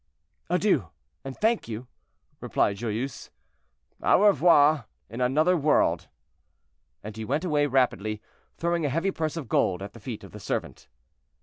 "Adieu, 0.49 0.89
and 1.23 1.37
thank 1.37 1.67
you," 1.67 1.85
replied 2.39 2.77
Joyeuse. 2.77 3.29
"Au 4.01 4.25
revoir 4.25 4.85
in 5.11 5.21
another 5.21 5.55
world." 5.55 6.07
And 7.03 7.15
he 7.15 7.23
went 7.23 7.45
away 7.45 7.67
rapidly, 7.67 8.19
throwing 8.57 8.83
a 8.83 8.89
heavy 8.89 9.11
purse 9.11 9.37
of 9.37 9.47
gold 9.47 9.83
at 9.83 9.93
the 9.93 9.99
feet 9.99 10.23
of 10.23 10.31
the 10.31 10.39
servant. 10.39 10.87